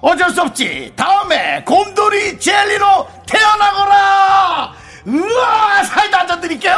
[0.01, 0.93] 어쩔 수 없지.
[0.95, 4.73] 다음에 곰돌이 젤리로 태어나거라!
[5.05, 5.83] 우와!
[5.83, 6.77] 사이다 한잔 드릴게요!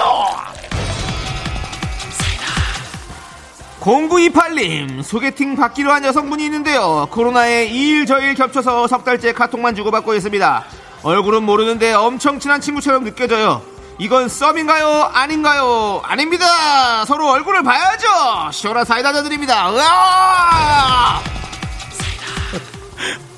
[3.80, 10.65] 0928님 소개팅 받기로 한 여성분이 있는데요 코로나에 2일 저일 겹쳐서 석 달째 카톡만 주고받고 있습니다
[11.02, 13.63] 얼굴은 모르는데 엄청 친한 친구처럼 느껴져요
[14.01, 15.11] 이건 썸인가요?
[15.13, 16.01] 아닌가요?
[16.03, 17.05] 아닙니다.
[17.05, 18.07] 서로 얼굴을 봐야죠.
[18.51, 19.71] 시원한 사이다 드립니다.
[19.71, 21.21] 으아!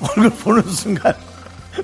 [0.00, 1.12] 얼굴 보는 순간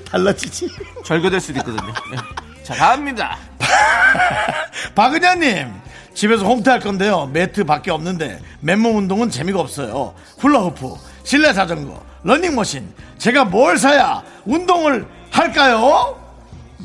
[0.09, 0.67] 달라지지.
[1.05, 1.93] 절교될 수도 있거든요.
[2.09, 2.17] 네.
[2.63, 3.37] 자 다음입니다.
[4.95, 5.71] 박은현님
[6.15, 7.27] 집에서 홈트 할 건데요.
[7.27, 10.15] 매트 밖에 없는데 맨몸 운동은 재미가 없어요.
[10.39, 12.91] 훌라후프 실내 자전거 러닝머신.
[13.19, 16.20] 제가 뭘 사야 운동을 할까요?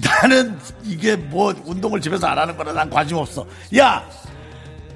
[0.02, 4.04] 나는 이게 뭐 운동을 집에서 안 하는 거라 난 관심 없어 야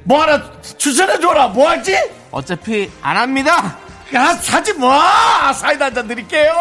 [0.03, 0.43] 뭐 하나
[0.79, 1.95] 추천해 줘라 뭐 할지?
[2.31, 3.77] 어차피 안 합니다
[4.15, 6.53] 야 사지 마 사이다 한 잔 드릴게요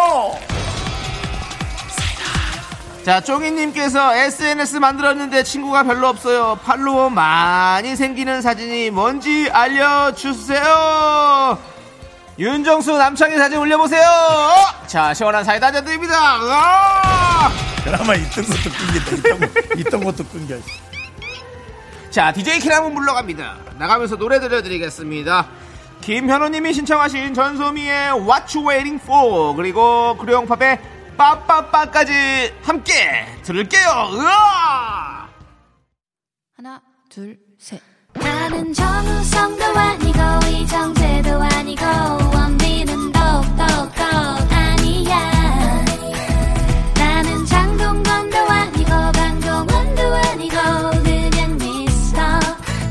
[3.06, 6.60] 자, 쫑이님께서 SNS 만들었는데 친구가 별로 없어요.
[6.63, 11.58] 팔로워 많이 생기는 사진이 뭔지 알려주세요.
[12.39, 14.02] 윤정수 남창희 사진 올려보세요.
[14.88, 16.15] 자, 시원한 사이다 드립니다.
[17.84, 20.56] 그나마 있던 것도 끊긴다 있던, 것- 있던 것도 끊겨
[22.10, 23.58] 자, DJ 킬 한번 불러갑니다.
[23.78, 25.47] 나가면서 노래 들려드리겠습니다.
[26.02, 30.80] 김현우님이 신청하신 전소미의 What You Waiting For 그리고 구룡팝의
[31.17, 33.89] 빠빠빠까지 함께 들을게요.
[34.13, 35.28] 으아!
[36.56, 37.82] 하나, 둘, 셋.
[38.13, 43.63] 나는 정우성도 아니고 이정재도 아니고 원빈은 더욱더
[44.49, 45.86] 아니야
[46.97, 50.55] 나는 장동건도 아니고 강동원도 아니고
[51.03, 52.21] 그냥 미스터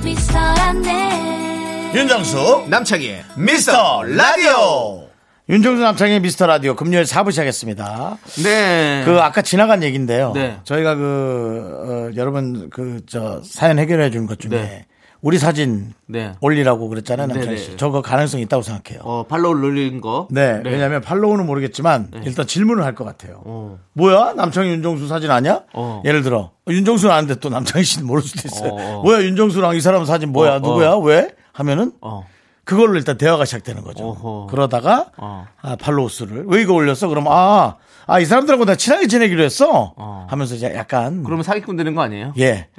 [0.05, 5.09] 미스터란데 윤정수 남창희의 미스터 라디오
[5.49, 8.19] 윤정수 남창의 미스터 라디오 금요일 4부 시작했습니다.
[8.45, 9.03] 네.
[9.07, 10.33] 그 아까 지나간 얘기인데요.
[10.35, 10.59] 네.
[10.63, 14.85] 저희가 그 어, 여러분 그 저 사연 해결해 주는 것 중에 네.
[15.21, 16.33] 우리 사진 네.
[16.41, 17.63] 올리라고 그랬잖아요, 네, 남창희 네.
[17.63, 17.77] 씨.
[17.77, 19.03] 저거 가능성 이 있다고 생각해요.
[19.05, 20.29] 어, 팔로우 눌린 거.
[20.31, 23.43] 네, 왜냐하면 팔로우는 모르겠지만 일단 질문을 할 것 같아요.
[23.45, 23.79] 어.
[23.95, 25.63] 뭐야 남창희 윤정수 사진 아니야?
[25.75, 26.03] 어.
[26.05, 28.71] 예를 들어 윤정수는 아는데 또 남창희 씨는 모를 수도 있어요.
[28.71, 29.03] 어, 어.
[29.03, 31.31] 뭐야 윤정수랑 이 사람 사진 뭐야 어, 누구야 왜?
[31.53, 32.25] 하면은 어.
[32.65, 34.05] 그걸로 일단 대화가 시작되는 거죠.
[34.11, 34.47] 어허.
[34.51, 35.47] 그러다가 어.
[35.63, 37.09] 아, 팔로우 수를 왜 이거 올렸어?
[37.09, 37.77] 그럼 아,
[38.07, 39.95] 아 이 사람들하고 내가 친하게 지내기로 했어.
[39.97, 40.27] 어.
[40.31, 42.33] 하면서 이제 약간 그러면 사기꾼 되는 거 아니에요?
[42.39, 42.69] 예.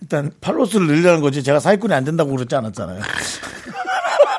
[0.00, 1.42] 일단 팔로우 수를 늘리라는 거지.
[1.42, 3.00] 제가 사기꾼이 안 된다고 그러지 않았잖아요.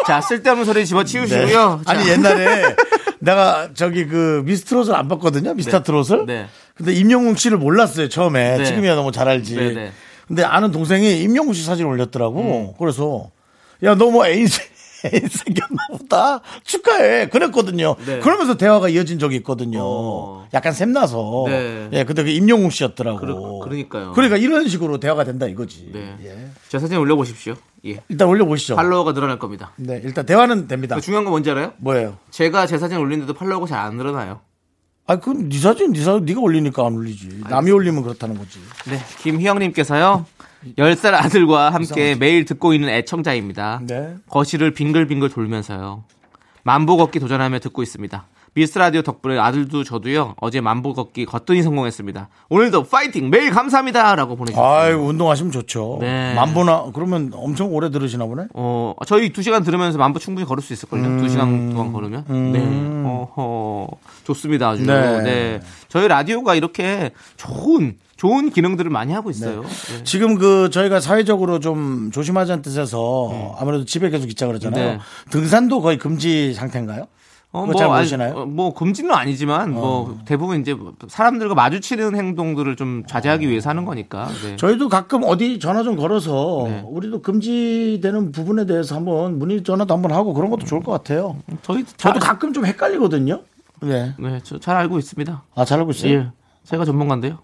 [0.08, 1.82] 자, 쓸데없는 소리 집어치우시고요.
[1.86, 2.00] 자, 네.
[2.00, 2.76] 아니 옛날에
[3.20, 5.54] 내가 저기 그 미스트롯을 안 봤거든요.
[5.56, 5.84] 미스터 네.
[5.84, 6.26] 트롯을.
[6.28, 6.46] 네.
[6.76, 8.58] 근데 임영웅 씨를 몰랐어요 처음에.
[8.60, 8.66] 네.
[8.66, 9.56] 지금이야 너무 잘 알지.
[9.56, 9.92] 네, 네.
[10.28, 12.40] 근데 아는 동생이 임영웅 씨 사진 올렸더라고.
[12.42, 12.74] 음.
[12.78, 13.32] 그래서
[13.84, 14.65] 야 너 뭐 애인 생-
[15.14, 17.96] 애인 생겼나 보다 축하해 그랬거든요.
[18.06, 18.20] 네.
[18.20, 19.80] 그러면서 대화가 이어진 적이 있거든요.
[19.84, 20.48] 어.
[20.54, 21.46] 약간 샘나서.
[21.48, 21.90] 네.
[21.94, 23.20] 예, 근데 그 임영웅 씨였더라고.
[23.20, 24.12] 그러- 그러 니까요.
[24.14, 25.90] 그러니까 이런 식으로 대화가 된다 이거지.
[25.94, 26.16] 네.
[26.24, 26.48] 예.
[26.70, 27.56] 제 사진 올려보십시오.
[27.86, 28.02] 예.
[28.10, 28.76] 일단 올려보시죠.
[28.76, 29.72] 팔로워가 늘어날 겁니다.
[29.78, 30.96] 네, 일단 대화는 됩니다.
[30.96, 31.74] 그 중요한 건 뭔지 알아요?
[31.78, 32.18] 뭐예요?
[32.32, 34.40] 제가 제 사진 올리는데도 팔로워가 잘 안 늘어나요.
[35.08, 37.42] 아, 그건 네 사진, 네 사진, 네가 올리니까 안 올리지.
[37.48, 38.58] 남이 올리면 그렇다는 거지.
[38.90, 40.26] 네, 김희영님께서요.
[40.78, 43.82] 10살 아들과 함께 매일 듣고 있는 애청자입니다.
[43.84, 44.16] 네.
[44.30, 46.04] 거실을 빙글빙글 돌면서요.
[46.64, 48.26] 만보 걷기 도전하며 듣고 있습니다.
[48.56, 50.36] 미스 라디오 덕분에 아들도 저도요.
[50.40, 52.30] 어제 만보 걷기 거뜬히 성공했습니다.
[52.48, 54.66] 오늘도 파이팅 매일 감사합니다 라고 보내주셨어요.
[54.66, 55.98] 아이고, 운동하시면 좋죠.
[56.00, 56.34] 네.
[56.36, 58.46] 만보나, 그러면 엄청 오래 들으시나 보네?
[58.54, 61.18] 어, 저희 두 시간 들으면서 만보 충분히 걸을 수 있을걸요?
[61.18, 62.24] 두 시간 동안 걸으면?
[62.54, 63.04] 네.
[63.06, 63.90] 어허,
[64.24, 64.70] 좋습니다.
[64.70, 64.86] 아주.
[64.86, 65.22] 네.
[65.22, 65.62] 네.
[65.90, 69.64] 저희 라디오가 이렇게 좋은, 좋은 기능들을 많이 하고 있어요.
[69.64, 70.04] 네.
[70.06, 74.92] 지금 그 저희가 사회적으로 좀 조심하자는 뜻에서 아무래도 집에 계속 있자 그러잖아요.
[74.94, 75.00] 네.
[75.30, 77.08] 등산도 거의 금지 상태인가요?
[77.56, 78.34] 어, 그거 잘 아니, 모르시나요?
[78.36, 80.76] 어, 뭐 금지는 아니지만 뭐 대부분 이제
[81.08, 84.28] 사람들과 마주치는 행동들을 좀 자제하기 위해서 하는 거니까.
[84.44, 84.56] 네.
[84.58, 86.84] 저희도 가끔 어디 전화 좀 걸어서 네.
[86.86, 91.38] 우리도 금지되는 부분에 대해서 한번 문의 전화도 한번 하고 그런 것도 좋을 것 같아요.
[91.62, 93.42] 저희 저도 잘, 가끔 좀 헷갈리거든요.
[93.82, 94.14] 네.
[94.20, 95.44] 네, 저 잘 알고 있습니다.
[95.56, 96.12] 아, 잘 알고 있어요?
[96.14, 96.28] 예.
[96.66, 97.38] 제가 전문가인데요.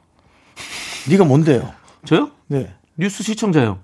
[1.09, 1.72] 네가 뭔데요?
[2.05, 2.32] 저요?
[2.47, 2.74] 네.
[2.97, 3.78] 뉴스 시청자요.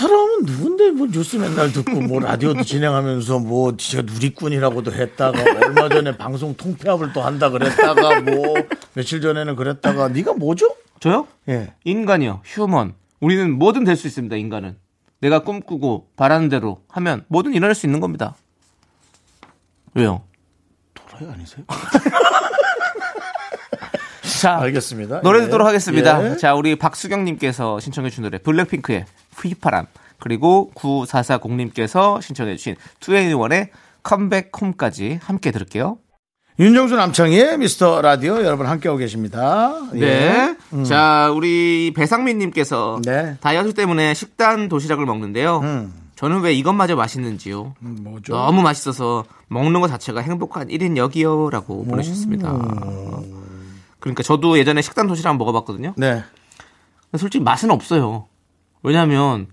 [0.00, 5.90] 저 사람은 누군데 뭐 뉴스 맨날 듣고 뭐 라디오도 진행하면서 뭐 지가 누리꾼이라고도 했다가 얼마
[5.90, 8.54] 전에 방송 통폐합을 또 한다 그랬다가 뭐
[8.94, 10.74] 며칠 전에는 그랬다가 네가 뭐죠?
[11.00, 11.28] 저요?
[11.50, 11.74] 예.
[11.84, 12.40] 인간이요.
[12.46, 12.94] 휴먼.
[13.20, 14.36] 우리는 뭐든 될 수 있습니다.
[14.36, 14.78] 인간은.
[15.20, 18.36] 내가 꿈꾸고 바라는 대로 하면 뭐든 일어날 수 있는 겁니다.
[19.92, 20.22] 왜요?
[20.94, 21.66] 도라이 아니세요?
[24.40, 25.22] 자, 알겠습니다.
[25.22, 25.44] 노래 예.
[25.44, 26.32] 듣도록 하겠습니다.
[26.32, 26.36] 예.
[26.36, 29.04] 자, 우리 박수경님께서 신청해주신 노래 블랙핑크의
[29.40, 29.86] 휘파람
[30.18, 33.68] 그리고 9440님께서 신청해주신 2NE1의
[34.02, 35.98] 컴백 홈까지 함께 들을게요.
[36.58, 39.72] 윤정수 남창희의 미스터 라디오 여러분 함께하고 계십니다.
[39.94, 40.54] 네.
[40.76, 40.82] 예.
[40.84, 43.36] 자, 우리 배상민님께서 네.
[43.40, 45.60] 다이어트 때문에 식단 도시락을 먹는데요.
[45.60, 45.94] 음.
[46.16, 47.76] 저는 왜 이것마저 맛있는지요?
[47.78, 48.34] 뭐죠?
[48.34, 52.52] 너무 맛있어서 먹는 것 자체가 행복한 1인 여기요라고 보내주셨습니다.
[54.00, 55.94] 그러니까 저도 예전에 식단 도시락 먹어봤거든요.
[55.96, 56.22] 네.
[57.16, 58.26] 솔직히 맛은 없어요.
[58.82, 59.48] 왜냐하면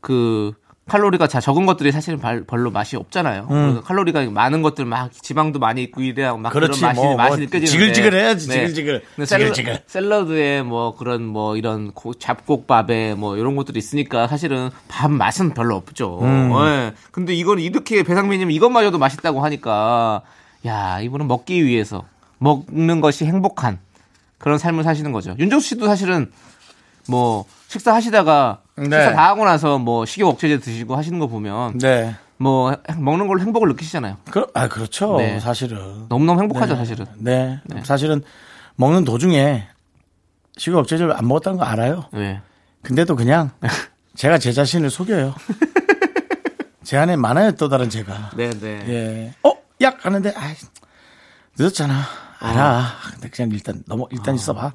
[0.00, 0.52] 그
[0.86, 3.46] 칼로리가 자 적은 것들이 사실은 발- 별로 맛이 없잖아요.
[3.48, 6.52] 그래서 칼로리가 많은 것들 막 지방도 많이 있고 이래야 막 음.
[6.52, 9.02] 그렇지, 그런 맛이 뭐, 맛이 뭐 느껴지는데 지글지글해야지, 지글지글.
[9.14, 9.82] 근데 샐러- 지글지글.
[9.86, 15.76] 샐러드에 뭐 그런 뭐 이런 고- 잡곡밥에 뭐 이런 것들이 있으니까 사실은 밥 맛은 별로
[15.76, 16.18] 없죠.
[16.22, 16.50] 음.
[16.66, 16.92] 예.
[17.12, 20.22] 근데 이건 이렇게 배상민님 이것마저도 맛있다고 하니까
[20.66, 22.04] 야 이분은 먹기 위해서
[22.40, 23.78] 먹는 것이 행복한
[24.38, 25.36] 그런 삶을 사시는 거죠.
[25.38, 26.32] 윤정수 씨도 사실은
[27.06, 28.84] 뭐 식사 하시다가 네.
[28.84, 32.16] 식사 다 하고 나서 뭐 식욕 억제제 드시고 하시는 거 보면 네.
[32.38, 34.16] 뭐 먹는 걸로 행복을 느끼시잖아요.
[34.30, 35.18] 그, 아, 그렇죠.
[35.18, 35.38] 네.
[35.40, 36.06] 사실은.
[36.08, 36.78] 너무너무 행복하죠, 네.
[36.78, 37.06] 사실은.
[37.18, 37.60] 네.
[37.84, 38.22] 사실은
[38.76, 39.68] 먹는 도중에
[40.56, 42.06] 식욕 억제제를 안 먹었다는 거 알아요.
[42.12, 42.40] 네.
[42.82, 43.50] 근데도 그냥
[44.16, 45.34] 제가 제 자신을 속여요.
[46.82, 48.30] 제 안에 많아요, 또 다른 제가.
[48.34, 48.84] 네, 네.
[48.88, 49.34] 예.
[49.46, 49.52] 어?
[49.82, 50.54] 약 하는데, 아
[51.58, 52.29] 늦었잖아.
[52.40, 52.86] 알아.
[53.12, 54.72] 근데 그냥 일단 넘어, 일단 있어봐.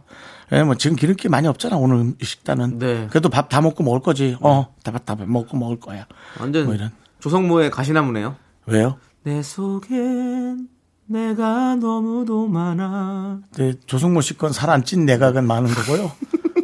[0.51, 2.77] 예, 뭐 지금 기름기 많이 없잖아, 오늘 음- 식단은.
[2.79, 3.07] 네.
[3.09, 4.37] 그래도 밥 다 먹고 먹을 거지.
[4.41, 6.05] 어, 다, 다 먹고 먹을 거야.
[6.39, 6.91] 완전 뭐 이런.
[7.19, 8.35] 조성모의 가시나무네요.
[8.67, 8.97] 왜요?
[9.23, 10.67] 내 속엔
[11.07, 13.39] 내가 너무도 많아.
[13.57, 16.11] 네, 조성모 씨 건 살 안 찐 내각은 많은 거고요.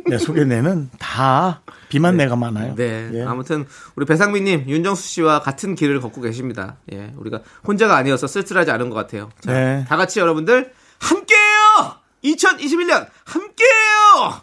[0.07, 2.75] 내 속에 내는 다 비만 내가 많아요.
[2.75, 3.09] 네.
[3.13, 3.23] 예.
[3.23, 6.75] 아무튼 우리 배상민님, 윤정수 씨와 같은 길을 걷고 계십니다.
[6.91, 7.11] 예.
[7.15, 9.29] 우리가 혼자가 아니어서 쓸쓸하지 않은 것 같아요.
[9.39, 9.85] 자, 네.
[9.87, 11.95] 다 같이 여러분들 함께해요.
[12.23, 14.41] 2021년 함께해요.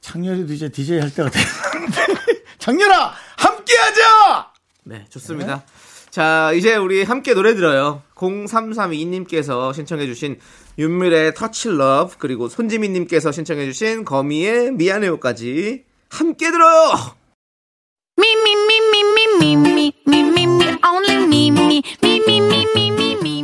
[0.00, 2.44] 창렬이도 이제 DJ 할 때가 됐는데.
[2.58, 3.14] 창렬아!
[3.36, 4.52] 함께하자!
[4.84, 5.64] 네, 좋습니다.
[6.10, 8.02] 자, 이제 우리 함께 노래 들어요.
[8.14, 10.40] 0332님께서 신청해주신
[10.78, 17.16] 윤미래의 Touch Love, 그리고 손지민님께서 신청해주신 거미의 미안해요까지 함께 들어요!
[18.18, 18.26] Me,
[20.84, 21.82] only me.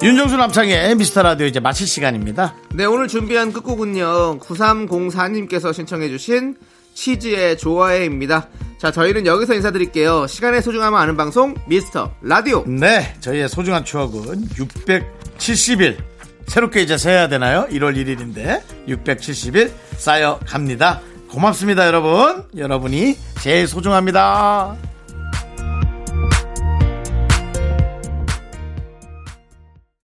[0.00, 4.38] 윤정수 남창의 미스터 라디오 이제 마칠 시간입니다 네, 오늘 준비한 끝곡은요.
[4.38, 6.56] 9304님께서 신청해주신
[6.94, 8.48] 치즈의 좋아해입니다.
[8.78, 10.26] 자, 저희는 여기서 인사드릴게요.
[10.28, 12.64] 시간의 소중함을 아는 방송, 미스터 라디오.
[12.66, 15.96] 네 저희의 소중한 추억은 670일
[16.46, 24.76] 새롭게 이제 세야 되나요 1월 1일인데 670일 쌓여갑니다 고맙습니다 여러분 여러분이 제일 소중합니다